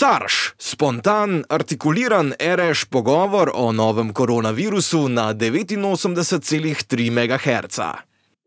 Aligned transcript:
Sarš, 0.00 0.54
spontan, 0.58 1.44
artikuliran, 1.48 2.32
reš 2.40 2.84
pogovor 2.84 3.50
o 3.54 3.72
novem 3.72 4.12
koronavirusu 4.12 5.08
na 5.08 5.34
89,3 5.34 7.10
MHz. 7.10 7.80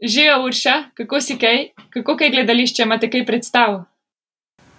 Živijo, 0.01 0.45
Urša, 0.45 0.83
kako 0.93 1.21
si 1.21 1.37
kaj, 1.37 1.67
kako 1.89 2.17
kaj 2.17 2.29
gledališče, 2.29 2.83
imate 2.83 3.09
kaj 3.09 3.25
predstav? 3.25 3.83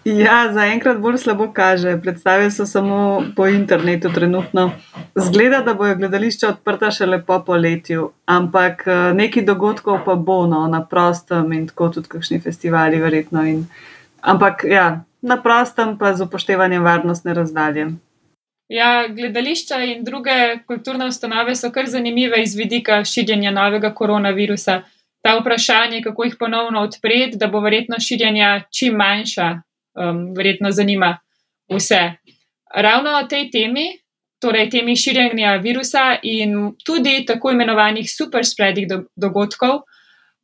Ja, 0.04 0.52
zaenkrat 0.52 0.98
bolj 0.98 1.20
slabo 1.22 1.52
kaže. 1.52 1.94
Predstave 2.02 2.50
so 2.50 2.66
samo 2.66 3.22
po 3.36 3.46
internetu 3.46 4.10
trenutno. 4.14 4.70
Zgleda, 5.14 5.62
da 5.62 5.74
bojo 5.74 5.94
gledališča 5.96 6.48
odprta 6.48 6.90
šele 6.90 7.22
po 7.22 7.38
poletju, 7.46 8.10
ampak 8.26 8.86
eh, 8.86 9.14
neki 9.14 9.46
dogodkov 9.46 10.02
pa 10.04 10.14
bo 10.14 10.46
no, 10.46 10.66
na 10.66 10.84
prostem 10.86 11.52
in 11.52 11.68
tako 11.70 11.88
tudi 11.88 12.08
kakšni 12.18 12.40
festivali, 12.40 12.98
verjetno. 12.98 13.46
In, 13.46 13.66
ampak 14.20 14.64
ja, 14.66 15.04
na 15.24 15.42
prostem, 15.42 15.96
pa 15.98 16.12
z 16.14 16.22
upoštevanjem 16.28 16.84
varnostne 16.84 17.34
razdalje. 17.34 17.86
Ja, 18.68 19.08
gledališča 19.08 19.78
in 19.84 20.04
druge 20.04 20.58
kulturne 20.66 21.06
ustanove 21.08 21.54
so 21.56 21.70
kar 21.72 21.88
zanimive 21.88 22.42
iz 22.42 22.54
vidika 22.56 23.04
širjenja 23.04 23.50
novega 23.50 23.94
koronavirusa. 23.94 24.82
Ta 25.24 25.34
vprašanje, 25.38 26.02
kako 26.04 26.24
jih 26.24 26.36
ponovno 26.40 26.80
odpreti, 26.84 27.38
da 27.40 27.48
bo 27.48 27.60
verjetno 27.60 27.96
širjenja 28.00 28.62
čim 28.78 28.96
manjša, 29.00 29.48
um, 29.96 30.34
verjetno 30.36 30.70
zanima 30.70 31.18
vse. 31.72 32.02
Ravno 32.74 33.18
o 33.18 33.26
tej 33.28 33.50
temi, 33.50 33.86
torej 34.40 34.70
temi 34.70 34.96
širjenja 34.96 35.56
virusa 35.56 36.18
in 36.22 36.74
tudi 36.84 37.24
tako 37.26 37.52
imenovanih 37.52 38.10
superspredih 38.10 38.88
dogodkov 39.16 39.76
uh, 39.76 39.84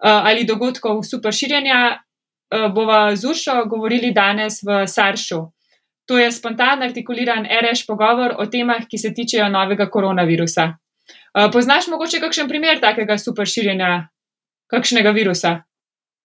ali 0.00 0.44
dogodkov 0.44 1.02
superširjenja, 1.04 1.98
Eh, 2.00 2.09
bova 2.74 3.16
z 3.16 3.24
Uršo 3.24 3.64
govorili 3.70 4.12
danes 4.12 4.62
v 4.62 4.86
Saršu. 4.86 5.40
To 6.10 6.18
je 6.18 6.32
spontan 6.32 6.82
artikuliran 6.82 7.46
RŠ 7.46 7.86
pogovor 7.86 8.34
o 8.38 8.46
temah, 8.46 8.82
ki 8.90 8.98
se 8.98 9.14
tičejo 9.14 9.48
novega 9.48 9.86
koronavirusa. 9.86 10.64
Eh, 11.38 11.50
poznaš 11.52 11.86
mogoče 11.86 12.20
kakšen 12.20 12.48
primer 12.48 12.80
takega 12.80 13.18
super 13.18 13.46
širjenja, 13.46 14.08
kakšnega 14.66 15.10
virusa? 15.10 15.60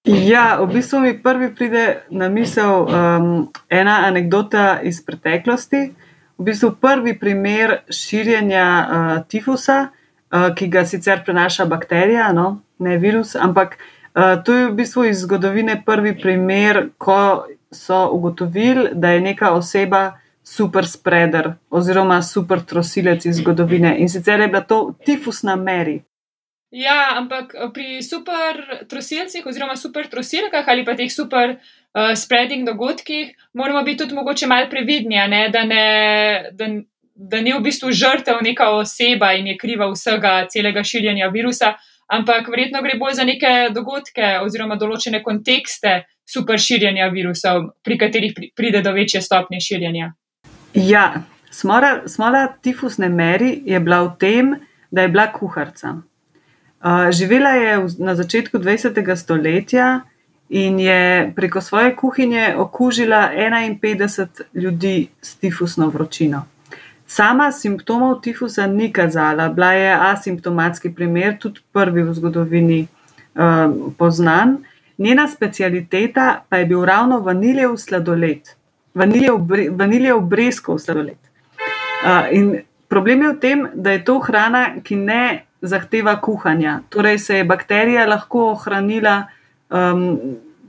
Ja, 0.05 0.58
v 0.61 0.67
bistvu 0.73 0.99
mi 0.99 1.14
prvi 1.22 1.52
pride 1.55 1.86
na 2.09 2.30
misel 2.30 2.86
um, 2.86 3.30
ena 3.69 4.02
anekdota 4.05 4.80
iz 4.83 5.02
preteklosti. 5.05 5.94
V 6.38 6.45
bistvu 6.45 6.75
prvi 6.81 7.14
primer 7.19 7.80
širjenja 7.89 8.66
uh, 8.66 9.14
tifusa, 9.30 9.88
uh, 9.89 10.49
ki 10.58 10.67
ga 10.67 10.86
sicer 10.86 11.21
prenaša 11.25 11.66
bakterija, 11.66 12.31
no, 12.33 12.61
ne 12.80 12.97
virus, 12.97 13.36
ampak 13.36 13.77
uh, 13.77 13.86
Eh, 13.86 13.94
to 14.45 14.53
je 14.53 14.67
v 14.67 14.73
bistvu 14.75 15.05
iz 15.05 15.21
zgodovine 15.21 15.81
prvi 15.85 16.16
primer, 16.19 16.89
ko 16.97 17.45
so 17.71 18.09
ugotovili, 18.11 18.89
da 18.94 19.09
je 19.11 19.21
neka 19.21 19.52
oseba 19.52 20.19
super 20.44 20.88
spreader 20.88 21.53
oziroma 21.69 22.21
super 22.21 22.61
trosilec 22.61 23.25
iz 23.25 23.36
zgodovine. 23.41 23.95
In 23.99 24.09
sicer 24.09 24.39
je 24.39 24.47
bila 24.47 24.61
to 24.61 24.93
tifus 25.05 25.43
na 25.43 25.55
meri. 25.55 26.03
Ja, 26.75 27.16
ampak 27.16 27.55
eh, 27.55 27.69
pri 27.73 28.02
super 28.03 28.59
trosilcih 28.89 29.45
oziroma 29.45 29.75
super 29.75 30.08
trosilkah 30.11 30.67
ali 30.67 30.86
pa 30.86 30.95
teh 30.95 31.11
super 31.11 31.55
uh, 31.55 32.11
spreading 32.16 32.66
dogodkih 32.67 33.31
moramo 33.53 33.83
biti 33.83 34.03
tudi 34.03 34.16
mogoče 34.16 34.47
malo 34.47 34.67
previdni, 34.69 35.16
ne? 35.27 35.49
Da, 35.49 35.63
ne, 35.63 35.86
da, 36.52 36.67
da 37.16 37.41
ni 37.41 37.53
v 37.53 37.61
bistvu 37.63 37.91
žrtev 37.91 38.41
neka 38.43 38.69
oseba 38.75 39.33
in 39.33 39.47
je 39.47 39.58
kriva 39.58 39.88
vsega 39.91 40.47
celega 40.52 40.83
širjenja 40.83 41.30
virusa 41.33 41.73
ampak 42.08 42.50
verjetno 42.50 42.81
gre 42.81 42.98
bolj 43.00 43.14
za 43.20 43.23
neke 43.23 43.53
dogodke 43.73 44.36
oziroma 44.44 44.78
določene 44.81 45.23
kontekste 45.23 46.03
super 46.25 46.59
širjenja 46.59 47.08
virusov, 47.14 47.70
pri 47.86 47.98
katerih 48.02 48.34
pride 48.56 48.81
do 48.81 48.94
večje 48.94 49.22
stopnje 49.22 49.59
širjenja. 49.61 50.11
Ja, 50.73 51.06
smola, 51.52 52.08
smola 52.09 52.48
tifusne 52.61 53.09
meri 53.09 53.61
je 53.66 53.80
bila 53.80 54.02
v 54.08 54.16
tem, 54.20 54.56
da 54.92 55.06
je 55.06 55.14
bila 55.14 55.30
kuharica. 55.31 55.95
Uh, 56.86 57.09
živela 57.11 57.56
je 57.58 57.77
v, 57.77 57.88
na 57.99 58.15
začetku 58.15 58.58
20. 58.58 59.15
stoletja 59.15 60.02
in 60.49 60.80
je 60.80 61.32
preko 61.36 61.61
svoje 61.61 61.95
kuhinje 61.95 62.54
okužila 62.58 63.32
51 63.33 64.27
ljudi 64.54 65.08
s 65.21 65.36
tifusno 65.36 65.89
vročino. 65.89 66.45
Sama 67.08 67.52
simptomov 67.52 68.21
tifusa 68.21 68.67
ni 68.67 68.92
kazala, 68.93 69.49
bila 69.49 69.73
je 69.73 69.92
asimptomatski 69.93 70.93
primer, 70.95 71.38
tudi 71.39 71.61
prvi 71.73 72.04
v 72.04 72.14
zgodovini 72.14 72.88
um, 73.36 73.93
poznan. 73.98 74.58
Njena 74.98 75.27
specialiteta 75.27 76.44
pa 76.49 76.58
je 76.58 76.65
bil 76.65 76.86
ravno 76.86 77.20
vaniljev 77.20 77.76
sladoled, 77.77 78.49
vaniljev 78.94 80.20
breskov 80.20 80.80
sladoled. 80.80 81.17
Uh, 82.05 82.60
problem 82.88 83.21
je 83.21 83.30
v 83.30 83.39
tem, 83.39 83.67
da 83.73 83.92
je 83.92 84.04
to 84.05 84.20
hrana, 84.20 84.65
ki 84.83 84.95
ne 84.95 85.45
zahteva 85.61 86.21
kuhanja. 86.21 86.80
Torej 86.89 87.20
se 87.20 87.38
je 87.38 87.44
bakterija 87.44 88.05
lahko 88.05 88.49
ohranila 88.52 89.27
um, 89.70 90.17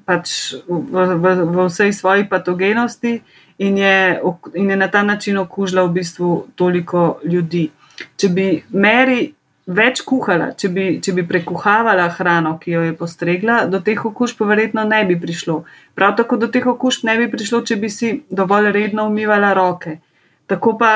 pač 0.06 0.54
v, 0.68 1.06
v, 1.16 1.34
v 1.50 1.66
vsej 1.66 1.92
svoji 1.92 2.28
patogenosti 2.28 3.20
in 3.58 3.78
je, 3.78 4.20
in 4.54 4.70
je 4.70 4.76
na 4.76 4.88
ta 4.88 5.02
način 5.02 5.38
okužila 5.38 5.82
v 5.82 5.92
bistvu 5.92 6.46
toliko 6.54 7.18
ljudi. 7.24 7.70
Če 8.16 8.28
bi 8.28 8.46
Meri 8.70 9.32
več 9.66 10.02
kuhala, 10.06 10.52
če 10.54 10.68
bi, 10.70 10.84
če 11.02 11.12
bi 11.16 11.24
prekuhavala 11.26 12.06
hrano, 12.14 12.54
ki 12.62 12.76
jo 12.76 12.84
je 12.86 12.94
postregla, 12.94 13.64
do 13.70 13.80
teh 13.82 13.98
okužb 13.98 14.44
verjetno 14.46 14.84
ne 14.86 15.02
bi 15.08 15.16
prišlo. 15.20 15.64
Prav 15.94 16.14
tako 16.20 16.38
do 16.38 16.48
teh 16.52 16.66
okužb 16.66 17.08
ne 17.08 17.16
bi 17.18 17.26
prišlo, 17.32 17.64
če 17.66 17.76
bi 17.80 17.90
si 17.90 18.12
dovolj 18.30 18.70
redno 18.76 19.08
umivala 19.10 19.54
roke. 19.58 19.98
Tako 20.46 20.76
pa 20.78 20.92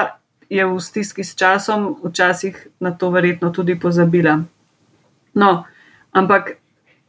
je 0.50 0.66
v 0.66 0.78
stiski 0.82 1.24
s 1.24 1.34
časom 1.38 1.96
včasih 2.04 2.56
na 2.80 2.92
to 2.94 3.10
verjetno 3.10 3.50
tudi 3.54 3.78
pozabila. 3.78 4.38
No, 5.34 5.50
ampak 6.12 6.56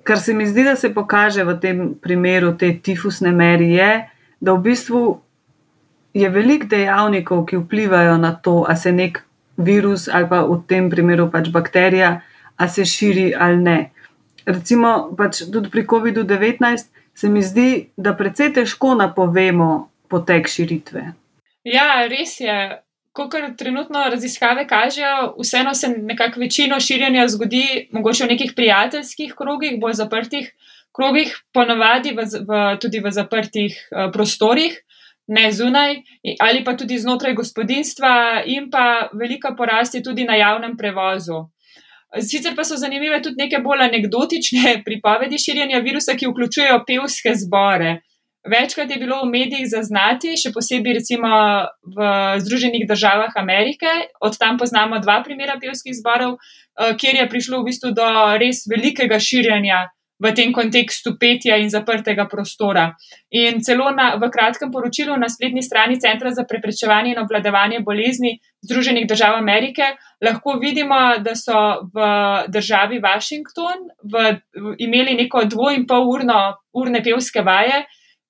kar 0.03 0.19
se 0.19 0.33
mi 0.33 0.47
zdi, 0.47 0.63
da 0.63 0.75
se 0.75 0.93
pokaže 0.93 1.43
v 1.45 1.57
tem 1.61 1.93
primeru 1.93 2.55
te 2.57 2.73
tifusne 2.73 3.31
meri, 3.31 3.73
je, 3.77 3.91
da 4.41 4.53
v 4.53 4.63
bistvu 4.65 5.21
je 6.13 6.29
veliko 6.29 6.67
dejavnikov, 6.67 7.45
ki 7.45 7.57
vplivajo 7.57 8.17
na 8.17 8.35
to, 8.35 8.65
ali 8.67 8.77
se 8.77 8.91
nek 8.91 9.23
virus 9.57 10.07
ali 10.07 10.27
pa 10.29 10.41
v 10.47 10.61
tem 10.67 10.89
primeru 10.89 11.29
pač 11.31 11.49
bakterija, 11.49 12.21
ali 12.57 12.69
se 12.69 12.85
širi 12.85 13.33
ali 13.35 13.57
ne. 13.57 13.79
Recimo, 14.45 15.13
pač 15.17 15.43
tudi 15.53 15.69
pri 15.69 15.85
COVID-19 15.85 16.87
se 17.13 17.29
mi 17.29 17.41
zdi, 17.43 17.89
da 17.97 18.15
precej 18.17 18.53
težko 18.53 18.95
napovemo 18.95 19.91
potek 20.09 20.47
širitve. 20.47 21.11
Ja, 21.63 22.07
res 22.09 22.39
je. 22.39 22.81
Kot 23.11 23.35
trenutno 23.59 24.05
raziskave 24.07 24.63
kažejo, 24.67 25.33
vseeno 25.35 25.73
se 25.75 25.89
nekako 25.91 26.39
večino 26.39 26.77
širjenja 26.79 27.25
zgodi, 27.27 27.89
mogoče 27.91 28.23
v 28.23 28.29
nekih 28.29 28.53
prijateljskih 28.55 29.33
krogih, 29.35 29.75
bolj 29.81 29.97
zaprtih 29.99 30.47
krogih, 30.95 31.33
ponovadi 31.51 32.13
v, 32.15 32.23
v, 32.23 32.61
tudi 32.79 33.01
v 33.03 33.11
zaprtih 33.11 33.75
uh, 33.91 34.07
prostorih 34.15 34.79
ne 35.31 35.51
zunaj, 35.51 35.95
ali 36.39 36.63
pa 36.63 36.75
tudi 36.77 36.97
znotraj 36.99 37.33
gospodinstva, 37.33 38.43
in 38.45 38.69
pa 38.71 39.09
velika 39.13 39.55
porast 39.57 39.95
je 39.95 40.03
tudi 40.03 40.27
na 40.27 40.35
javnem 40.35 40.77
prevozu. 40.77 41.45
Sicer 42.19 42.55
pa 42.55 42.63
so 42.67 42.75
zanimive 42.75 43.21
tudi 43.23 43.39
neke 43.39 43.61
bolj 43.63 43.85
anekdotične 43.87 44.73
pripovedi 44.87 45.39
širjenja 45.39 45.79
virusa, 45.79 46.17
ki 46.19 46.27
vključujejo 46.27 46.81
pevske 46.87 47.35
zbore. 47.45 48.01
Večkrat 48.51 48.89
je 48.89 48.97
bilo 48.97 49.21
v 49.21 49.29
medijih 49.29 49.67
zaznati, 49.69 50.33
še 50.33 50.49
posebej 50.51 50.97
recimo 50.97 51.29
v 51.95 52.07
Združenih 52.41 52.87
državah 52.89 53.35
Amerike, 53.37 53.91
od 54.19 54.37
tam 54.41 54.57
poznamo 54.57 54.99
dva 54.99 55.19
primera 55.23 55.59
pevskih 55.61 55.93
zborov, 55.95 56.35
eh, 56.35 56.95
kjer 56.97 57.21
je 57.21 57.29
prišlo 57.29 57.61
v 57.61 57.69
bistvu 57.69 57.93
do 57.95 58.07
res 58.41 58.65
velikega 58.67 59.21
širjenja 59.21 59.85
v 60.21 60.33
tem 60.37 60.53
kontekstu 60.53 61.15
petja 61.17 61.57
in 61.57 61.69
zaprtega 61.69 62.27
prostora. 62.29 62.91
In 63.33 63.61
celo 63.65 63.89
na, 63.95 64.15
v 64.21 64.29
kratkem 64.29 64.69
poročilu 64.71 65.17
na 65.17 65.29
spletni 65.29 65.63
strani 65.65 65.97
Centra 65.99 66.29
za 66.29 66.45
preprečevanje 66.45 67.15
in 67.15 67.21
obvladovanje 67.23 67.81
bolezni 67.81 68.37
Združenih 68.61 69.07
držav 69.09 69.39
Amerike 69.39 69.95
lahko 70.21 70.59
vidimo, 70.61 71.17
da 71.25 71.33
so 71.35 71.89
v 71.93 72.05
državi 72.53 73.01
Washington 73.01 73.89
v, 74.05 74.37
v, 74.53 74.75
imeli 74.85 75.17
neko 75.17 75.47
dvo 75.49 75.71
in 75.73 75.87
pol 75.89 76.05
urno, 76.05 76.61
urne 76.77 77.01
pevske 77.01 77.41
vaje, 77.41 77.81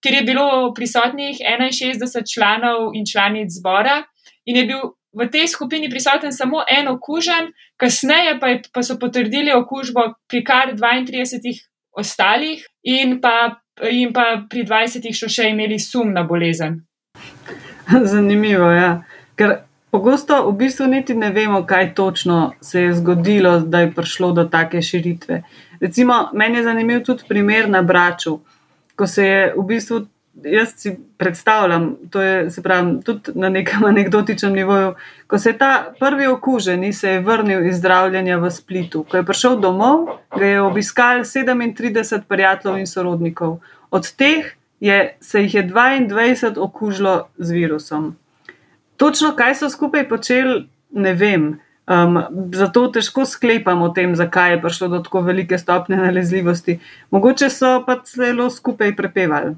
kjer 0.02 0.22
je 0.22 0.24
bilo 0.24 0.72
prisotnih 0.74 1.44
61 1.44 2.24
članov 2.34 2.96
in 2.96 3.04
članic 3.06 3.52
zbora 3.60 4.00
in 4.46 4.64
je 4.64 4.66
bil. 4.66 4.96
V 5.12 5.26
tej 5.28 5.50
skupini 5.52 5.90
prisoten 5.92 6.32
samo 6.32 6.62
en 6.64 6.88
okužen, 6.88 7.50
kasneje 7.76 8.38
pa, 8.40 8.48
je, 8.48 8.62
pa 8.72 8.80
so 8.80 8.96
potrdili 8.96 9.52
okužbo 9.52 10.06
pri 10.32 10.40
kar 10.40 10.72
32 10.72 11.52
ostalih, 11.98 12.64
in 12.84 13.20
pa, 13.22 13.62
in 13.90 14.14
pa 14.14 14.44
pri 14.50 14.64
20-ih 14.68 15.16
so 15.16 15.30
še 15.30 15.50
imeli 15.52 15.80
sum 15.80 16.14
na 16.14 16.24
bolezen. 16.24 16.82
Zanimivo 18.14 18.70
je, 18.72 18.82
ja. 18.82 18.94
ker 19.36 19.58
pogosto 19.92 20.38
v 20.48 20.56
bistvu 20.64 20.88
niti 20.88 21.16
ne 21.18 21.32
vemo, 21.36 21.66
kaj 21.68 21.94
točno 21.96 22.54
se 22.62 22.82
je 22.82 22.94
zgodilo, 22.96 23.60
da 23.60 23.84
je 23.84 23.92
prišlo 23.92 24.32
do 24.32 24.46
take 24.48 24.82
širitve. 24.82 25.42
Recimo, 25.82 26.30
meni 26.34 26.62
je 26.62 26.64
zanimiv 26.64 27.04
tudi 27.04 27.28
primer 27.28 27.70
na 27.70 27.82
Braču, 27.82 28.40
ko 28.96 29.08
se 29.08 29.26
je 29.26 29.54
v 29.58 29.66
bistvu 29.68 30.06
jaz 30.44 30.74
si 30.76 31.00
predstavljam, 31.18 31.96
to 32.10 32.22
je 32.22 32.50
se 32.50 32.64
pravi 32.64 33.02
tudi 33.04 33.32
na 33.36 33.50
nekem 33.50 33.86
anekdotičnem 33.92 34.54
nivoju, 34.54 34.94
ko 35.28 35.40
se 35.40 35.50
je 35.50 35.58
ta 35.58 35.94
prvi 36.00 36.28
okuženi 36.28 36.94
se 36.94 37.10
je 37.10 37.20
vrnil 37.20 37.66
iz 37.66 37.78
zdravljenja 37.78 38.38
v 38.38 38.52
Splitu. 38.52 39.04
Ko 39.04 39.18
je 39.18 39.26
prišel 39.26 39.60
domov, 39.60 40.08
ga 40.38 40.46
je 40.46 40.62
obiskal 40.62 41.20
37 41.20 42.22
prijateljev 42.28 42.78
in 42.78 42.88
sorodnikov. 42.88 43.60
Od 43.92 44.16
teh 44.16 44.56
je, 44.80 45.18
se 45.22 45.42
jih 45.42 45.56
je 45.56 45.68
22 45.68 46.58
okužilo 46.58 47.28
z 47.38 47.52
virusom. 47.52 48.16
Točno 48.98 49.36
kaj 49.36 49.56
so 49.56 49.70
skupaj 49.70 50.10
počeli, 50.10 50.68
ne 50.92 51.14
vem. 51.14 51.60
Um, 51.92 52.20
zato 52.54 52.88
težko 52.88 53.26
sklepam 53.26 53.82
o 53.82 53.90
tem, 53.90 54.16
zakaj 54.16 54.52
je 54.52 54.62
prišlo 54.62 54.88
do 54.88 55.00
tako 55.00 55.22
velike 55.22 55.58
stopnje 55.58 55.98
nalezljivosti. 55.98 56.80
Mogoče 57.12 57.50
so 57.50 57.84
pa 57.86 57.98
celo 58.06 58.50
skupaj 58.50 58.96
prepevali. 58.96 59.56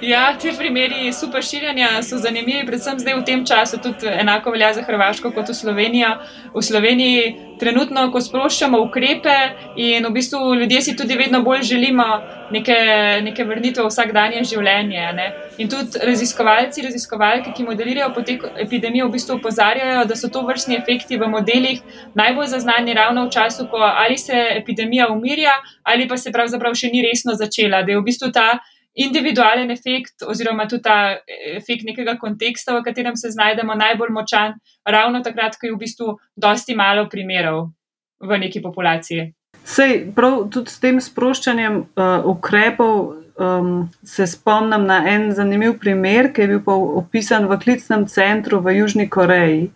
Ja, 0.00 0.36
ti 0.38 0.52
primeri 0.58 1.12
super 1.12 1.42
širjenja 1.42 1.88
so 2.06 2.18
zanimivi, 2.22 2.62
predvsem 2.66 2.98
zdaj 3.02 3.16
v 3.18 3.22
tem 3.26 3.40
času, 3.46 3.80
tudi 3.82 4.06
enako 4.06 4.52
velja 4.54 4.70
za 4.76 4.84
Hrvaško 4.86 5.32
kot 5.34 5.48
v 5.50 5.54
Sloveniji. 5.54 6.12
V 6.54 6.62
Sloveniji 6.62 7.34
trenutno, 7.58 8.04
ko 8.14 8.20
sproščamo 8.22 8.78
ukrepe 8.84 9.34
in 9.76 10.06
v 10.06 10.12
bistvu 10.14 10.54
ljudje 10.60 10.82
si 10.82 10.94
tudi 10.96 11.16
vedno 11.18 11.42
bolj 11.42 11.64
želimo 11.72 12.06
neke, 12.54 12.78
neke 13.26 13.44
vrnitve 13.44 13.82
v 13.82 13.90
vsakdanje 13.90 14.44
življenje. 14.52 15.10
Ne? 15.18 15.26
In 15.58 15.72
tudi 15.72 15.98
raziskovalci, 16.06 16.86
raziskovalke, 16.86 17.56
ki 17.56 17.66
modelirajo 17.66 18.12
potek 18.14 18.46
epidemije, 18.54 19.08
v 19.08 19.16
bistvu 19.18 19.40
opozarjajo, 19.40 20.06
da 20.06 20.14
so 20.14 20.30
to 20.30 20.46
vrstni 20.46 20.78
efekti 20.78 21.18
v 21.18 21.26
modelih 21.26 21.82
najbolj 22.14 22.52
zaznani 22.54 22.94
ravno 22.94 23.26
v 23.26 23.34
času, 23.34 23.66
ko 23.66 23.82
ali 23.82 24.18
se 24.18 24.46
epidemija 24.62 25.10
umirja, 25.10 25.58
ali 25.82 26.06
pa 26.06 26.16
se 26.16 26.30
pravzaprav 26.30 26.78
še 26.78 26.94
ni 26.94 27.02
resno 27.02 27.34
začela. 27.34 27.82
Da 27.82 27.96
je 27.96 27.98
v 27.98 28.06
bistvu 28.06 28.30
ta 28.30 28.60
individualen 28.98 29.70
efekt, 29.70 30.24
oziroma 30.26 30.66
tudi 30.68 30.82
ta 30.82 30.98
efekt 31.54 31.86
nekega 31.86 32.16
konteksta, 32.18 32.74
v 32.74 32.82
katerem 32.86 33.16
se 33.16 33.30
znajdemo, 33.30 33.76
najbolj 33.78 34.10
močan, 34.14 34.56
ravno 34.86 35.22
takrat, 35.22 35.56
ko 35.58 35.68
je 35.68 35.74
v 35.74 35.80
bistvu 35.84 36.16
dosti 36.36 36.74
malo 36.74 37.06
primerov 37.10 37.68
v 38.18 38.38
neki 38.42 38.62
populaciji. 38.62 39.30
Sej, 39.68 40.10
prav 40.16 40.48
tudi 40.50 40.72
s 40.72 40.80
tem 40.82 40.98
sproščanjem 41.02 41.74
uh, 41.78 42.26
ukrepov 42.26 42.94
um, 43.38 43.88
se 44.02 44.26
spomnim 44.26 44.86
na 44.88 45.02
en 45.10 45.30
zanimiv 45.36 45.78
primer, 45.78 46.32
ki 46.32 46.42
je 46.42 46.58
bil 46.58 46.82
opisan 46.98 47.46
v 47.46 47.58
klicnem 47.62 48.06
centru 48.08 48.60
v 48.64 48.78
Južni 48.80 49.08
Koreji. 49.08 49.70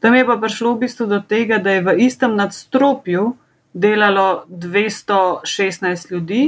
Tam 0.00 0.16
je 0.16 0.24
pa 0.26 0.36
prišlo 0.36 0.74
v 0.74 0.84
bistvu 0.84 1.06
do 1.08 1.20
tega, 1.22 1.58
da 1.62 1.78
je 1.78 1.84
v 1.84 1.96
istem 2.04 2.34
nadstropju 2.36 3.36
delalo 3.74 4.44
216 4.48 6.10
ljudi, 6.10 6.42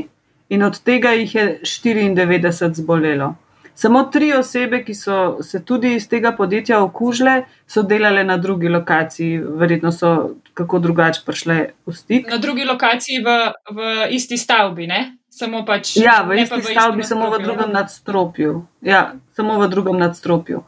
in 0.48 0.62
od 0.62 0.78
tega 0.82 1.10
jih 1.16 1.34
je 1.34 1.60
94 1.62 2.72
zbolelo. 2.74 3.34
Samo 3.76 4.02
tri 4.02 4.32
osebe, 4.32 4.80
ki 4.84 4.94
so 4.94 5.42
se 5.42 5.64
tudi 5.64 5.94
iz 5.94 6.08
tega 6.08 6.32
podjetja 6.32 6.78
okužile, 6.80 7.42
so 7.68 7.82
delale 7.82 8.24
na 8.24 8.36
drugi 8.36 8.68
lokaciji, 8.68 9.38
verjetno 9.38 9.92
so 9.92 10.12
kako 10.54 10.78
drugače 10.78 11.20
prišle 11.26 11.56
v 11.86 11.92
stik. 11.92 12.30
Na 12.30 12.38
drugi 12.40 12.64
lokaciji 12.64 13.20
v, 13.26 13.34
v 13.76 13.90
isti 14.16 14.38
stavbi, 14.40 14.86
ne? 14.86 15.18
Samo 15.28 15.60
pač. 15.68 15.92
Ja, 16.00 16.22
v 16.24 16.38
isti 16.40 16.62
v 16.62 16.72
stavbi, 16.72 17.04
samo 17.04 17.28
v 17.34 17.42
drugem 17.44 17.72
nadstropju. 17.72 18.54
Ja, 18.80 19.02
samo 19.36 19.58
v 19.60 19.68
drugem 19.68 20.00
nadstropju. 20.00 20.62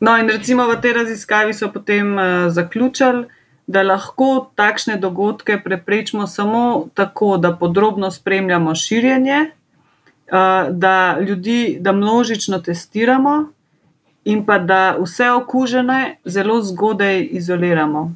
No, 0.00 0.18
in 0.18 0.26
recimo 0.30 0.66
v 0.66 0.80
tej 0.82 0.98
raziskavi 0.98 1.54
so 1.54 1.70
potem 1.70 2.10
uh, 2.18 2.50
zaključili, 2.50 3.26
da 3.68 3.82
lahko 3.82 4.50
takšne 4.56 4.96
dogodke 4.96 5.58
preprečimo 5.64 6.26
samo 6.26 6.88
tako, 6.94 7.36
da 7.36 7.52
podrobno 7.56 8.10
spremljamo 8.10 8.74
širjenje, 8.74 9.50
da 10.70 11.18
ljudi, 11.20 11.76
da 11.80 11.92
množično 11.92 12.58
testiramo 12.58 13.52
in 14.24 14.46
pa 14.46 14.58
da 14.58 14.96
vse 15.00 15.30
okužene 15.30 16.16
zelo 16.24 16.62
zgodaj 16.62 17.28
izoliramo. 17.30 18.14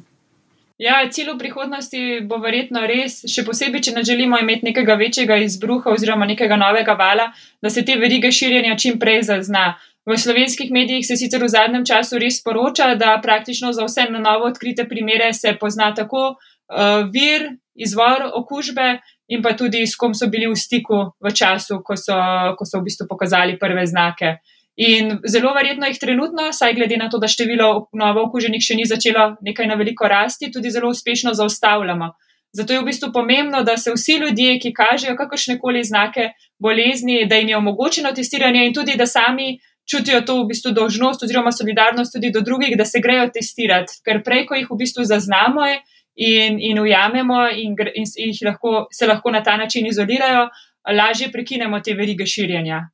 Ja, 0.77 1.09
cilj 1.09 1.29
v 1.31 1.37
prihodnosti 1.37 1.99
bo 2.27 2.39
verjetno 2.41 2.81
res, 2.89 3.21
še 3.29 3.45
posebej, 3.45 3.81
če 3.87 3.91
ne 3.93 4.01
želimo 4.03 4.39
imeti 4.41 4.65
nekega 4.65 4.97
večjega 4.97 5.37
izbruha 5.45 5.93
oziroma 5.93 6.25
nekega 6.25 6.57
novega 6.57 6.97
vala, 6.97 7.29
da 7.61 7.69
se 7.69 7.85
te 7.85 7.95
verige 8.01 8.31
širjenja 8.31 8.77
čim 8.77 8.97
prej 8.99 9.21
zazna. 9.29 9.75
V 10.05 10.17
slovenskih 10.17 10.71
medijih 10.71 11.05
se 11.07 11.15
sicer 11.15 11.43
v 11.43 11.47
zadnjem 11.47 11.85
času 11.87 12.19
res 12.19 12.41
poroča, 12.43 12.95
da 12.99 13.19
praktično 13.23 13.71
za 13.71 13.85
vse 13.87 14.09
na 14.11 14.19
novo 14.19 14.49
odkrite 14.51 14.83
primere 14.89 15.33
se 15.33 15.55
pozna 15.59 15.93
tako 15.95 16.35
uh, 16.35 17.07
vir, 17.13 17.53
izvor 17.75 18.27
okužbe 18.35 18.99
in 19.27 19.41
pa 19.41 19.53
tudi 19.57 19.87
s 19.87 19.95
kom 19.95 20.13
so 20.13 20.27
bili 20.27 20.49
v 20.51 20.59
stiku 20.59 21.15
v 21.23 21.31
času, 21.31 21.79
ko 21.85 21.95
so, 21.95 22.17
ko 22.57 22.65
so 22.65 22.81
v 22.81 22.89
bistvu 22.89 23.07
pokazali 23.09 23.57
prve 23.59 23.85
znake. 23.87 24.37
In 24.75 25.19
zelo 25.29 25.53
verjetno 25.53 25.87
jih 25.87 25.99
trenutno, 26.01 26.51
saj 26.51 26.73
glede 26.73 26.97
na 26.97 27.09
to, 27.09 27.17
da 27.21 27.29
število 27.29 27.87
novo 27.93 28.27
okuženih 28.27 28.61
še 28.61 28.75
ni 28.75 28.85
začelo 28.89 29.37
nekaj 29.41 29.69
na 29.69 29.77
veliko 29.79 30.09
rasti, 30.09 30.51
tudi 30.51 30.71
zelo 30.73 30.89
uspešno 30.89 31.33
zaustavljamo. 31.33 32.11
Zato 32.53 32.73
je 32.73 32.81
v 32.81 32.85
bistvu 32.85 33.09
pomembno, 33.13 33.63
da 33.63 33.77
se 33.77 33.93
vsi 33.93 34.19
ljudje, 34.21 34.59
ki 34.61 34.73
kažejo 34.73 35.15
kakršne 35.17 35.57
koli 35.61 35.83
znake 35.83 36.33
bolezni, 36.61 37.25
da 37.25 37.35
jim 37.35 37.49
je 37.49 37.57
omogočeno 37.57 38.11
testiranje 38.13 38.65
in 38.65 38.73
tudi, 38.73 38.97
da 38.97 39.07
sami 39.09 39.57
čutijo 39.89 40.21
to 40.21 40.43
v 40.43 40.47
bistvu 40.47 40.71
dolžnost 40.71 41.23
oziroma 41.23 41.51
solidarnost 41.51 42.13
tudi 42.13 42.31
do 42.31 42.41
drugih, 42.41 42.77
da 42.77 42.85
se 42.85 42.99
grejo 42.99 43.27
testirati. 43.33 43.99
Ker 44.05 44.23
prej, 44.23 44.45
ko 44.47 44.55
jih 44.55 44.69
v 44.69 44.77
bistvu 44.79 45.05
zaznamo 45.05 45.67
in, 46.15 46.59
in 46.59 46.79
ujamemo 46.79 47.47
in, 47.49 47.75
in 47.95 48.05
jih 48.15 48.43
lahko, 48.45 48.87
se 48.91 49.07
lahko 49.07 49.31
na 49.31 49.43
ta 49.43 49.57
način 49.57 49.87
izolirajo, 49.87 50.49
lažje 50.91 51.31
prekinemo 51.31 51.79
te 51.79 51.93
verige 51.93 52.25
širjenja. 52.25 52.87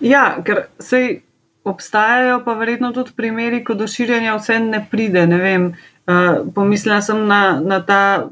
Ja, 0.00 0.40
ker 0.44 0.64
se 0.80 1.20
obstajajo 1.64 2.40
pa 2.44 2.54
verjetno 2.56 2.92
tudi 2.92 3.12
primeri, 3.16 3.64
ko 3.64 3.74
do 3.74 3.86
širjenja 3.86 4.36
vse 4.36 4.58
ne 4.60 4.80
pride. 4.90 5.26
Ne 5.26 5.38
vem, 5.38 5.66
uh, 6.08 6.40
pomislila 6.54 7.00
sem 7.04 7.26
na, 7.26 7.60
na 7.60 7.80
ta 7.84 8.28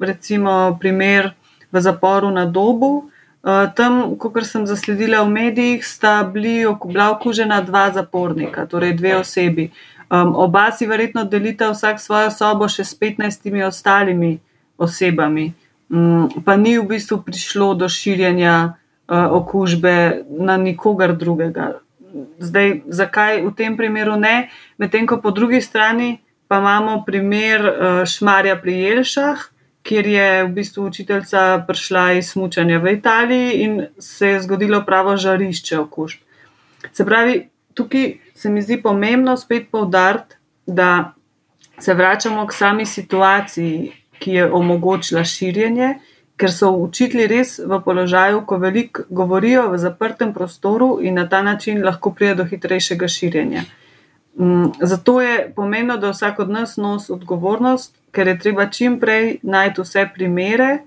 recimo 0.00 0.76
primer 0.80 1.30
v 1.72 1.80
zaporu 1.80 2.30
na 2.30 2.46
dobu. 2.46 3.10
Eh, 3.44 3.66
tam, 3.76 4.16
kot 4.16 4.40
sem 4.48 4.64
zasledila 4.64 5.20
v 5.22 5.28
medijih, 5.28 5.84
sta 5.84 6.24
bili, 6.24 6.64
bila 6.64 7.10
okužena 7.12 7.60
dva 7.60 7.90
zapornika, 7.92 8.64
torej 8.66 8.96
dve 8.96 9.16
osebi. 9.20 9.70
Um, 10.08 10.32
oba 10.36 10.70
si 10.72 10.86
verjetno 10.86 11.24
delita 11.24 11.68
vsak 11.68 12.00
svojo 12.00 12.30
sobo 12.30 12.68
še 12.68 12.84
s 12.84 12.96
15 12.96 13.44
ostalimi 13.66 14.38
osebami, 14.78 15.52
um, 15.92 16.28
pa 16.44 16.56
ni 16.56 16.78
v 16.78 16.86
bistvu 16.88 17.20
prišlo 17.24 17.74
do 17.74 17.88
širjenja 17.88 18.56
uh, 18.72 19.28
okužbe 19.36 20.24
na 20.28 20.56
nikogar 20.56 21.16
drugega. 21.16 21.80
Zdaj, 22.40 22.84
zakaj 22.88 23.42
v 23.44 23.52
tem 23.52 23.76
primeru 23.76 24.16
ne? 24.16 24.48
Medtem 24.78 25.04
ko 25.04 25.20
po 25.20 25.32
drugi 25.36 25.60
strani 25.60 26.20
pa 26.48 26.60
imamo 26.64 27.02
primer 27.04 27.60
uh, 27.60 27.74
Šmarja 28.08 28.56
pri 28.56 28.72
Jelšah, 28.72 29.40
kjer 29.84 30.06
je 30.06 30.44
v 30.44 30.48
bistvu 30.48 30.86
učiteljica 30.88 31.64
prišla 31.68 32.12
iz 32.12 32.36
Mučanja 32.36 32.78
v 32.78 32.94
Italiji 32.96 33.50
in 33.64 33.82
se 33.98 34.28
je 34.28 34.40
zgodilo 34.40 34.80
pravo 34.86 35.16
žarišče 35.16 35.78
okužb. 35.78 36.20
Se 36.92 37.04
pravi, 37.04 37.48
tukaj 37.74 38.14
se 38.34 38.50
mi 38.50 38.62
zdi 38.62 38.80
pomembno 38.82 39.36
spet 39.36 39.68
povdariti, 39.70 40.36
da 40.66 41.12
se 41.78 41.94
vračamo 41.94 42.46
k 42.46 42.52
sami 42.52 42.86
situaciji, 42.86 43.92
ki 44.18 44.32
je 44.32 44.52
omogočila 44.52 45.24
širjenje, 45.24 45.94
ker 46.36 46.52
so 46.52 46.70
učitelji 46.70 47.26
res 47.26 47.58
v 47.58 47.80
položaju, 47.84 48.40
ko 48.46 48.56
veliko 48.58 49.04
govorijo 49.10 49.68
v 49.70 49.78
zaprtem 49.78 50.32
prostoru 50.34 50.98
in 51.02 51.14
na 51.20 51.28
ta 51.28 51.42
način 51.42 51.84
lahko 51.84 52.14
pride 52.14 52.34
do 52.34 52.44
hitrejšega 52.44 53.08
širjenja. 53.08 53.64
Mm, 54.38 54.72
zato 54.80 55.20
je 55.20 55.52
pomembno, 55.56 55.96
da 55.96 56.10
vsak 56.10 56.38
od 56.38 56.50
nas 56.50 56.76
nosi 56.76 57.12
odgovornost, 57.12 57.94
ker 58.10 58.28
je 58.28 58.38
treba 58.38 58.66
čim 58.66 58.98
prej 59.00 59.38
najti 59.42 59.82
vse 59.82 60.08
primere, 60.14 60.78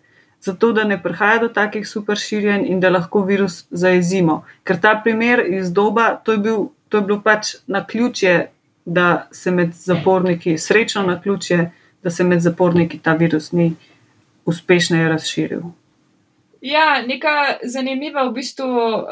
zato 0.42 0.72
da 0.72 0.84
ne 0.84 1.04
prihaja 1.04 1.40
do 1.40 1.48
takih 1.48 1.88
super 1.88 2.18
širjenj 2.18 2.66
in 2.68 2.80
da 2.80 2.90
lahko 2.90 3.24
virus 3.24 3.66
zaezimo. 3.70 4.44
Ker 4.64 4.80
ta 4.82 5.00
primer 5.04 5.44
iz 5.48 5.72
doba, 5.74 6.16
to 6.24 6.32
je, 6.32 6.38
bil, 6.38 6.68
to 6.90 6.98
je 6.98 7.02
bilo 7.02 7.22
pač 7.22 7.56
na 7.68 7.86
ključje, 7.86 8.50
da 8.86 9.28
se 9.32 9.52
med 9.52 9.74
zaporniki, 9.74 10.58
srečno 10.58 11.02
na 11.04 11.22
ključje, 11.22 11.72
da 12.04 12.10
se 12.10 12.24
med 12.24 12.40
zaporniki 12.40 13.00
ta 13.00 13.14
virus 13.14 13.52
ni 13.52 13.74
uspešneje 14.46 15.10
razširil. 15.10 15.62
Ja, 16.68 17.02
neka 17.08 17.60
zanimiva 17.64 18.26
v 18.28 18.34
bistvu 18.36 18.68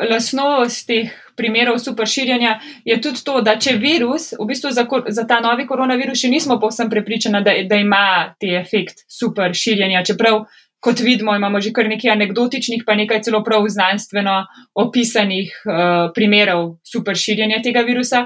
lasnost 0.10 0.90
teh 0.90 1.12
primerov 1.40 1.78
superširjanja 1.80 2.58
je 2.84 2.98
tudi 3.00 3.22
to, 3.24 3.40
da 3.46 3.54
če 3.62 3.78
virus, 3.80 4.34
v 4.36 4.48
bistvu 4.50 4.74
za, 4.76 4.84
za 4.84 5.24
ta 5.30 5.38
novi 5.44 5.64
koronavirus, 5.70 6.26
še 6.26 6.32
nismo 6.34 6.58
povsem 6.60 6.90
prepričani, 6.92 7.40
da, 7.46 7.54
da 7.70 7.80
ima 7.80 8.34
ti 8.42 8.52
efekt 8.60 9.06
superširjanja. 9.08 10.04
Čeprav, 10.10 10.42
kot 10.84 11.04
vidimo, 11.06 11.36
imamo 11.38 11.62
že 11.64 11.72
kar 11.76 11.88
nekaj 11.88 12.12
anekdotičnih, 12.16 12.84
pa 12.88 12.98
nekaj 13.00 13.24
celo 13.24 13.40
prav 13.46 13.70
znanstveno 13.72 14.42
opisanih 14.84 15.54
uh, 15.64 15.78
primerov 16.18 16.76
superširjanja 16.84 17.62
tega 17.64 17.86
virusa. 17.88 18.26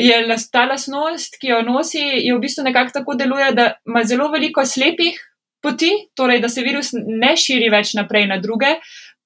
Je 0.00 0.16
ta 0.48 0.64
lasnost, 0.70 1.36
ki 1.36 1.52
jo 1.52 1.60
nosi, 1.66 2.00
je 2.00 2.32
v 2.32 2.40
bistvu 2.40 2.64
nekako 2.70 2.96
tako 2.96 3.18
deluje, 3.20 3.52
da 3.52 3.74
ima 3.84 4.06
zelo 4.08 4.30
veliko 4.32 4.64
slepih 4.64 5.20
poti, 5.62 5.92
torej 6.18 6.40
da 6.42 6.48
se 6.48 6.64
virus 6.66 6.92
ne 6.94 7.36
širi 7.36 7.70
več 7.70 7.94
naprej 7.94 8.26
na 8.30 8.40
druge, 8.42 8.76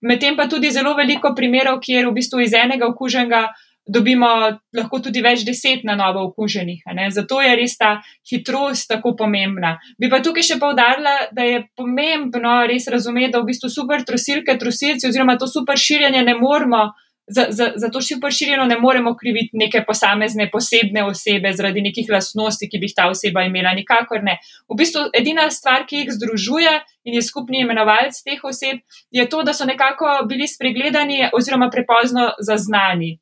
medtem 0.07 0.37
pa 0.37 0.49
tudi 0.49 0.71
zelo 0.71 0.95
veliko 0.95 1.35
primerov, 1.35 1.81
kjer 1.81 2.07
v 2.07 2.17
bistvu 2.21 2.45
iz 2.45 2.55
enega 2.55 2.87
okuženega 2.87 3.47
dobimo 3.87 4.29
lahko 4.75 4.99
tudi 5.01 5.23
več 5.23 5.45
deset 5.47 5.85
na 5.87 5.95
novo 5.97 6.25
okuženih. 6.29 6.83
Zato 7.15 7.41
je 7.41 7.55
res 7.57 7.77
ta 7.79 7.97
hitrost 8.29 8.89
tako 8.91 9.15
pomembna. 9.17 9.77
Bi 9.99 10.11
pa 10.11 10.21
tukaj 10.23 10.43
še 10.43 10.59
povdarila, 10.59 11.31
da 11.33 11.47
je 11.47 11.63
pomembno 11.79 12.59
res 12.67 12.89
razumeti, 12.91 13.33
da 13.37 13.43
v 13.43 13.53
bistvu 13.53 13.71
super 13.71 14.03
trosilke, 14.05 14.59
trosilci 14.59 15.09
oziroma 15.09 15.39
to 15.39 15.47
super 15.47 15.79
širjenje 15.79 16.25
ne 16.27 16.35
moramo. 16.39 16.89
Za, 17.27 17.47
za, 17.51 17.73
za 17.75 17.89
to 17.91 18.01
super 18.03 18.31
širjeno 18.33 18.65
ne 18.65 18.79
moremo 18.79 19.17
kriviti 19.17 19.59
neke 19.59 19.81
posamezne, 19.87 20.47
posebne 20.51 21.03
osebe 21.05 21.51
zaradi 21.53 21.83
nekih 21.83 22.07
lastnosti, 22.13 22.69
ki 22.71 22.79
bi 22.79 22.87
jih 22.87 22.95
ta 22.97 23.09
oseba 23.11 23.43
imela. 23.43 23.73
Nikakor 23.75 24.23
ne. 24.23 24.37
V 24.71 24.79
bistvu 24.79 25.09
edina 25.15 25.49
stvar, 25.51 25.87
ki 25.89 26.05
jih 26.05 26.13
združuje 26.15 26.77
in 27.05 27.19
je 27.19 27.23
skupni 27.23 27.65
imenovalec 27.65 28.23
teh 28.23 28.45
oseb, 28.45 28.79
je 29.11 29.27
to, 29.29 29.43
da 29.43 29.55
so 29.55 29.67
nekako 29.67 30.21
bili 30.29 30.47
spregledani 30.47 31.31
oziroma 31.35 31.71
prepozno 31.71 32.31
zaznani. 32.39 33.17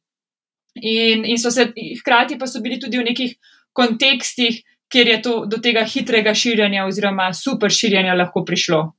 In, 0.75 1.25
in 1.25 1.39
so 1.39 1.51
se, 1.51 1.71
hkrati 2.01 2.39
pa 2.39 2.47
so 2.47 2.61
bili 2.61 2.81
tudi 2.81 2.99
v 2.99 3.09
nekih 3.09 3.37
kontekstih, 3.73 4.61
kjer 4.93 5.09
je 5.09 5.23
to 5.23 5.35
do 5.47 5.59
tega 5.59 5.85
hitrega 5.89 6.35
širjenja 6.35 6.85
oziroma 6.87 7.33
super 7.33 7.73
širjenja 7.73 8.15
lahko 8.15 8.45
prišlo. 8.45 8.93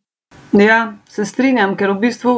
Ja, 0.60 0.98
se 1.10 1.26
strinjam, 1.26 1.76
ker 1.78 1.94
v 1.94 2.02
bistvu 2.08 2.34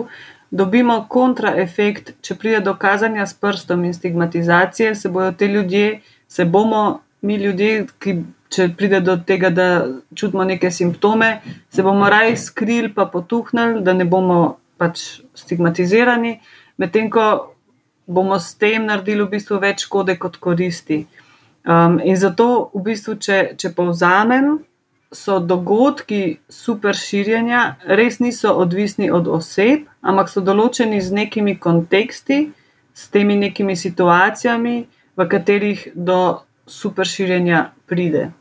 dobimo 0.51 1.05
kontraefekt, 1.09 2.13
če 2.21 2.35
pride 2.35 2.61
do 2.65 2.73
kazanja 2.79 3.25
s 3.27 3.33
prstom 3.33 3.85
in 3.85 3.93
stigmatizacije, 3.93 4.95
se 4.95 5.09
bodo 5.09 5.31
te 5.31 5.47
ljudje, 5.47 6.01
se 6.27 6.45
bomo 6.45 7.01
mi 7.21 7.35
ljudje, 7.35 7.85
ki 7.99 8.15
če 8.53 8.69
pride 8.77 9.01
do 9.03 9.17
tega, 9.17 9.49
da 9.49 9.67
čutimo 10.15 10.43
neke 10.47 10.71
simptome, 10.71 11.41
se 11.69 11.83
bomo 11.83 12.09
raje 12.09 12.37
skrili, 12.37 12.93
pa 12.93 13.05
potuhnili, 13.11 13.81
da 13.83 13.93
ne 13.93 14.05
bomo 14.05 14.57
pač 14.77 15.19
stigmatizirani, 15.35 16.37
medtem 16.77 17.09
ko 17.11 17.53
bomo 18.07 18.39
s 18.39 18.55
tem 18.55 18.85
naredili 18.87 19.25
v 19.25 19.33
bistvu 19.35 19.59
več 19.59 19.83
škode 19.87 20.15
kot 20.21 20.37
koristi. 20.39 21.03
Um, 21.67 21.99
in 21.99 22.15
zato, 22.15 22.69
v 22.73 22.85
bistvu, 22.85 23.17
če, 23.19 23.39
če 23.59 23.73
povzamem, 23.75 24.61
so 25.11 25.39
dogodki 25.39 26.37
super 26.49 26.95
širjenja 26.95 27.75
res 27.85 28.19
niso 28.19 28.53
odvisni 28.53 29.11
od 29.11 29.27
oseb, 29.27 29.87
ampak 30.01 30.29
so 30.29 30.41
določeni 30.41 31.01
z 31.01 31.13
nekimi 31.13 31.57
konteksti, 31.59 32.39
s 32.93 33.09
temi 33.13 33.37
nekimi 33.39 33.75
situacijami, 33.75 34.75
v 35.17 35.29
katerih 35.29 35.87
do 35.95 36.19
super 36.67 37.07
širjenja 37.07 37.71
pride. 37.87 38.31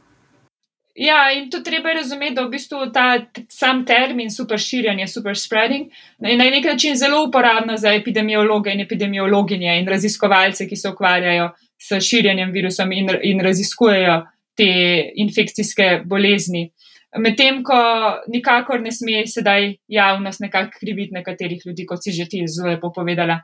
Ja, 0.97 1.29
in 1.33 1.51
to 1.51 1.61
treba 1.61 1.93
razumeti, 1.93 2.35
da 2.35 2.47
v 2.47 2.55
bistvu 2.55 2.87
ta 2.93 3.19
sam 3.53 3.85
termin 3.85 4.31
super 4.33 4.59
širjenje, 4.59 5.07
super 5.13 5.37
spreading, 5.37 5.91
je 6.19 6.37
na 6.37 6.45
nek 6.45 6.65
način 6.65 6.97
zelo 6.97 7.21
uporabno 7.27 7.77
za 7.77 7.93
epidemiologe 7.93 8.73
in 8.73 8.81
epidemiologinje 8.81 9.77
in 9.79 9.89
raziskovalce, 9.89 10.69
ki 10.69 10.77
se 10.77 10.89
ukvarjajo 10.89 11.51
s 11.79 12.01
širjenjem 12.01 12.53
virusom 12.53 12.93
in, 12.93 13.13
in 13.23 13.45
raziskujejo 13.45 14.23
te 14.57 14.71
infekcijske 15.15 16.03
bolezni. 16.05 16.71
Medtem 17.19 17.63
ko 17.65 17.77
nikakor 18.29 18.83
ne 18.83 18.93
sme 18.93 19.25
sedaj 19.27 19.77
javnost 19.89 20.41
nekako 20.41 20.81
kriviti 20.81 21.15
nekaterih 21.15 21.63
ljudi, 21.67 21.87
kot 21.87 22.05
si 22.05 22.13
že 22.13 22.29
ti 22.29 22.43
zelo 22.47 22.75
lepo 22.75 22.93
povedala. 22.93 23.41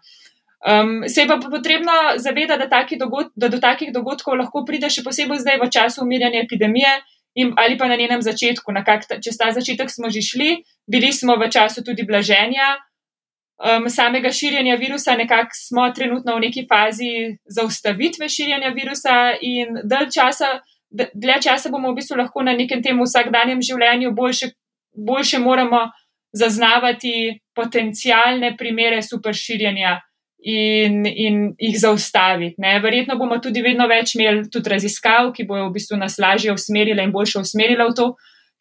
Um, 0.62 1.02
se 1.08 1.20
je 1.20 1.28
pa 1.28 1.38
potrebno 1.42 1.92
zavedati, 2.16 2.68
da, 2.70 2.84
dogod, 2.98 3.32
da 3.34 3.48
do 3.48 3.58
takih 3.58 3.92
dogodkov 3.92 4.36
lahko 4.38 4.62
pride 4.64 4.90
še 4.90 5.02
posebej 5.02 5.40
zdaj 5.42 5.58
v 5.58 5.70
času 5.70 6.04
umirjanja 6.04 6.44
epidemije, 6.44 7.00
in, 7.34 7.52
ali 7.56 7.78
pa 7.78 7.88
na 7.88 7.96
njenem 7.96 8.22
začetku, 8.22 8.72
na 8.72 8.84
kak, 8.84 9.08
čez 9.24 9.36
ta 9.36 9.50
začetek 9.50 9.90
smo 9.90 10.10
že 10.10 10.22
šli, 10.22 10.62
bili 10.86 11.12
smo 11.12 11.36
v 11.36 11.48
času 11.50 11.82
tudi 11.82 12.06
blaženja 12.06 12.76
um, 13.62 13.88
samega 13.88 14.32
širjenja 14.32 14.76
virusa, 14.76 15.16
nekako 15.16 15.50
smo 15.54 15.90
trenutno 15.90 16.36
v 16.36 16.40
neki 16.46 16.66
fazi 16.68 17.38
zaustavitve 17.46 18.28
širjenja 18.28 18.70
virusa 18.76 19.34
in 19.40 19.80
dalj 19.84 20.10
časa. 20.14 20.60
Dlje 20.92 21.38
časa 21.48 21.70
bomo 21.72 21.92
v 21.92 22.00
bistvu 22.00 22.18
lahko 22.20 22.42
na 22.44 22.52
nekem 22.52 22.82
tem 22.84 22.98
vsakdanjem 23.00 23.62
življenju 23.64 24.12
boljše, 24.12 24.52
boljše 24.92 25.38
moramo 25.40 25.86
zaznavati 26.32 27.40
potencijalne 27.56 28.54
primere 28.56 29.02
superširjenja 29.02 29.98
in, 30.42 31.06
in 31.06 31.40
jih 31.58 31.78
zaustaviti. 31.80 32.58
Ne. 32.58 32.78
Verjetno 32.80 33.16
bomo 33.20 33.38
tudi 33.38 33.62
vedno 33.62 33.86
več 33.88 34.16
imeli 34.16 34.48
tudi 34.52 34.72
raziskav, 34.72 35.32
ki 35.36 35.46
bojo 35.48 35.68
v 35.68 35.76
bistvu 35.78 35.98
nas 36.00 36.18
lažje 36.20 36.52
usmerile 36.52 37.04
in 37.04 37.12
boljše 37.14 37.44
usmerile 37.44 37.88
v 37.88 37.96
to, 37.96 38.08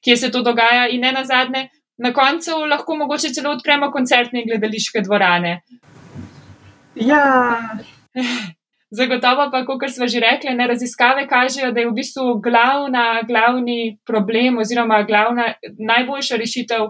kje 0.05 0.17
se 0.17 0.31
to 0.31 0.43
dogaja, 0.45 0.87
in 0.91 1.03
ne 1.05 1.11
na 1.15 1.25
zadnje, 1.25 1.67
na 2.01 2.13
koncu 2.13 2.63
lahko 2.69 2.95
mogoče 2.97 3.33
celo 3.35 3.53
odpremo 3.55 3.91
koncertne 3.91 4.41
in 4.41 4.49
gledališke 4.49 5.03
dvorane. 5.05 5.61
Ja. 6.95 7.23
Zagotovo 8.91 9.47
pa, 9.51 9.63
kot 9.65 9.87
smo 9.87 10.07
že 10.07 10.19
rekli, 10.19 10.51
ne, 10.55 10.67
raziskave 10.67 11.23
kažejo, 11.27 11.71
da 11.71 11.79
je 11.79 11.87
v 11.87 11.95
bistvu 11.95 12.41
glavna, 12.43 13.21
glavni 13.27 13.97
problem 14.05 14.57
oziroma 14.59 15.03
glavna, 15.07 15.53
najboljša 15.79 16.35
rešitev 16.35 16.89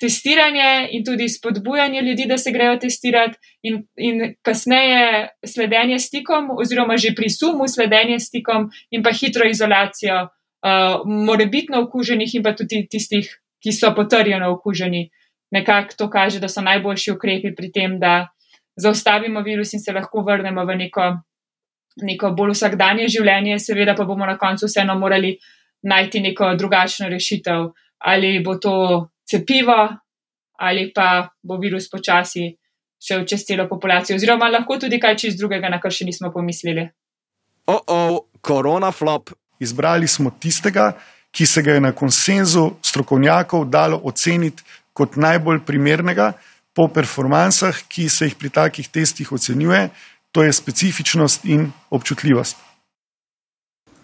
testiranje 0.00 0.88
in 0.96 1.04
tudi 1.04 1.28
spodbujanje 1.28 2.00
ljudi, 2.00 2.24
da 2.28 2.38
se 2.38 2.52
grejo 2.52 2.78
testirati, 2.80 3.36
in, 3.62 3.82
in 3.96 4.34
kasneje 4.42 5.28
sledenje 5.46 5.98
stikom, 5.98 6.48
oziroma 6.56 6.96
že 6.96 7.12
pri 7.16 7.28
sumu 7.30 7.68
sledenje 7.68 8.18
stikom, 8.20 8.70
in 8.90 9.02
pa 9.02 9.12
hitro 9.12 9.48
izolacijo, 9.48 10.22
uh, 10.22 11.04
morebitno 11.04 11.82
okuženih 11.84 12.34
in 12.34 12.42
pa 12.42 12.54
tudi 12.56 12.86
tistih, 12.90 13.28
ki 13.62 13.72
so 13.72 13.92
potrjeno 13.94 14.52
okuženi. 14.54 15.10
Nekako 15.52 15.94
to 15.98 16.08
kaže, 16.10 16.40
da 16.40 16.48
so 16.48 16.64
najboljši 16.64 17.12
ukrepi 17.12 17.54
pri 17.54 17.70
tem, 17.72 18.00
da 18.00 18.28
zaustavimo 18.76 19.42
virus 19.42 19.72
in 19.72 19.80
se 19.80 19.92
lahko 19.92 20.22
vrnemo 20.22 20.64
v 20.64 20.76
neko, 20.76 21.06
neko 22.02 22.30
bolj 22.36 22.52
vsakdanje 22.54 23.08
življenje, 23.08 23.58
seveda 23.58 23.94
pa 23.96 24.04
bomo 24.04 24.26
na 24.26 24.36
koncu 24.38 24.68
vseeno 24.68 24.98
morali 24.98 25.36
najti 25.82 26.20
neko 26.20 26.54
drugačno 26.54 27.08
rešitev. 27.08 27.70
Ali 27.98 28.40
bo 28.44 28.58
to 28.60 29.08
cepivo, 29.24 29.88
ali 30.58 30.90
pa 30.94 31.28
bo 31.42 31.56
virus 31.56 31.88
počasi 31.90 32.50
šel 33.06 33.24
čez 33.28 33.44
celo 33.44 33.66
populacijo, 33.68 34.16
oziroma 34.16 34.48
lahko 34.48 34.78
tudi 34.80 35.00
kaj 35.00 35.16
čez 35.16 35.36
drugega, 35.36 35.68
na 35.68 35.80
kar 35.80 35.92
še 35.92 36.04
nismo 36.08 36.32
pomislili. 36.32 36.86
Oh, 37.66 37.80
oh, 37.86 38.18
korona 38.40 38.92
flop. 38.92 39.32
Izbrali 39.60 40.08
smo 40.08 40.30
tistega, 40.40 40.92
ki 41.32 41.46
se 41.46 41.62
ga 41.62 41.76
je 41.76 41.80
na 41.80 41.92
konsenzu 41.92 42.70
strokovnjakov 42.84 43.66
dalo 43.72 44.00
oceniti 44.04 44.64
kot 44.96 45.16
najbolj 45.20 45.62
primernega 45.68 46.32
po 46.76 46.88
performancah, 46.92 47.78
ki 47.88 48.08
se 48.12 48.28
jih 48.28 48.36
pri 48.36 48.50
takih 48.52 48.88
testih 48.88 49.32
ocenjuje, 49.32 49.88
to 50.32 50.42
je 50.44 50.52
specifičnost 50.52 51.44
in 51.44 51.70
občutljivost. 51.90 52.56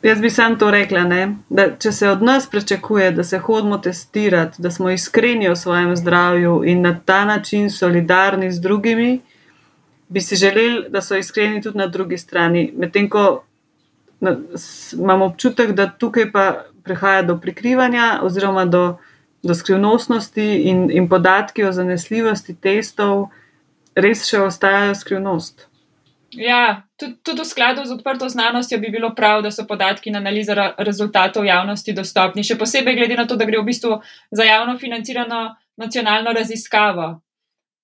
Jaz 0.02 0.20
bi 0.20 0.30
sam 0.30 0.56
to 0.58 0.70
rekla, 0.70 1.04
ne? 1.04 1.36
da 1.48 1.68
če 1.78 1.92
se 1.92 2.08
od 2.08 2.22
nas 2.22 2.48
pričakuje, 2.50 3.10
da 3.12 3.24
se 3.24 3.38
hodimo 3.38 3.78
testirati, 3.78 4.62
da 4.62 4.70
smo 4.70 4.90
iskreni 4.90 5.48
o 5.48 5.56
svojem 5.56 5.96
zdravju 5.96 6.62
in 6.64 6.80
na 6.82 6.96
ta 7.04 7.24
način 7.24 7.70
solidarni 7.70 8.50
z 8.52 8.60
drugimi, 8.60 9.20
bi 10.08 10.20
si 10.20 10.36
želeli, 10.36 10.88
da 10.88 11.02
so 11.02 11.16
iskreni 11.16 11.62
tudi 11.62 11.78
na 11.78 11.86
drugi 11.86 12.18
strani. 12.18 12.72
Medtem 12.76 13.08
ko 13.10 13.44
na, 14.20 14.36
s, 14.56 14.92
imam 14.92 15.22
občutek, 15.22 15.72
da 15.72 15.90
tukaj 15.90 16.32
pa 16.32 16.64
prihaja 16.84 17.22
do 17.22 17.38
prikrivanja 17.40 18.20
oziroma 18.22 18.64
do, 18.64 18.96
do 19.42 19.54
skrivnostnosti 19.54 20.62
in, 20.70 20.90
in 20.90 21.08
podatki 21.08 21.64
o 21.64 21.72
zanesljivosti 21.72 22.54
testov 22.54 23.28
res 23.98 24.24
še 24.28 24.40
ostajajo 24.40 24.94
skrivnost. 24.94 25.66
Ja, 26.32 26.82
tudi, 26.96 27.18
tudi 27.20 27.42
v 27.42 27.44
skladu 27.44 27.84
z 27.84 27.92
odprto 27.92 28.28
znanostjo 28.28 28.78
bi 28.80 28.88
bilo 28.88 29.10
prav, 29.14 29.42
da 29.44 29.50
so 29.50 29.66
podatki 29.68 30.08
in 30.08 30.16
analiza 30.16 30.72
rezultatov 30.78 31.44
javnosti 31.44 31.92
dostopni, 31.92 32.44
še 32.44 32.56
posebej 32.56 32.96
glede 32.96 33.18
na 33.18 33.26
to, 33.28 33.36
da 33.36 33.44
gre 33.44 33.60
v 33.60 33.68
bistvu 33.68 33.98
za 34.32 34.46
javno 34.48 34.78
financirano 34.80 35.42
nacionalno 35.76 36.32
raziskavo. 36.32 37.20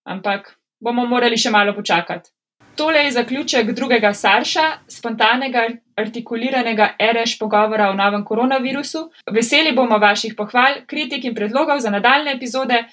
Ampak 0.09 0.55
bomo 0.81 1.05
morali 1.07 1.37
še 1.37 1.53
malo 1.53 1.75
počakati. 1.77 2.31
Tole 2.79 2.99
je 3.05 3.11
zaključek 3.11 3.71
drugega 3.73 4.13
sarša, 4.15 4.61
spontanega, 4.89 5.67
artikuliranega 5.97 6.89
RŠ 7.13 7.39
pogovora 7.39 7.89
o 7.91 7.95
novem 7.95 8.25
koronavirusu. 8.25 9.11
Veseli 9.31 9.73
bomo 9.73 9.99
vaših 9.99 10.35
pohval, 10.37 10.75
kritik 10.87 11.25
in 11.25 11.35
predlogov 11.35 11.81
za 11.81 11.91
nadaljne 11.91 12.33
epizode. 12.37 12.85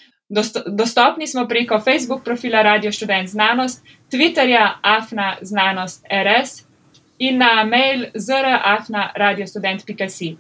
Dostopni 0.66 1.28
smo 1.28 1.48
preko 1.48 1.80
Facebook 1.80 2.24
profila 2.24 2.62
Radio 2.62 2.92
Student 2.92 3.30
Znanost, 3.30 3.86
Twitterja 4.12 4.70
Afna 4.82 5.36
Znanost 5.42 6.06
RS 6.10 6.66
in 7.20 7.38
na 7.38 7.64
mail 7.64 8.06
zrafna 8.16 9.12
radiostudent.si. 9.16 10.38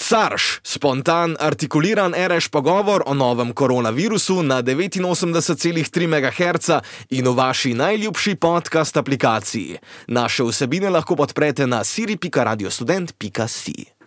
Sarš, 0.00 0.64
spontan, 0.64 1.36
artikuliran 1.40 2.14
RŠ 2.16 2.48
pogovor 2.48 3.02
o 3.06 3.14
novem 3.14 3.52
koronavirusu 3.52 4.42
na 4.42 4.62
89,3 4.62 6.06
MHz 6.08 6.70
in 7.10 7.28
v 7.28 7.34
vaši 7.36 7.74
najljubši 7.74 8.34
podcast 8.34 8.96
aplikaciji. 8.96 9.76
Naše 10.08 10.42
vsebine 10.42 10.90
lahko 10.90 11.16
podprete 11.16 11.66
na 11.66 11.84
siri.radiostudent.si. 11.84 13.99